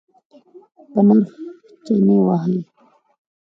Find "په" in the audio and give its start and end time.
0.91-0.99